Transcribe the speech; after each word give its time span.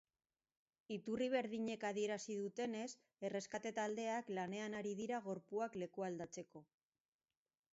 Iturri 0.93 1.25
berdinek 1.33 1.83
adierazi 1.89 2.37
dutenez, 2.39 2.87
erreskate 3.29 3.73
taldeak 3.81 4.33
lanean 4.39 4.77
ari 4.81 4.95
dira 5.03 5.21
gorpuak 5.29 5.77
lekualdatzeko. 5.83 6.65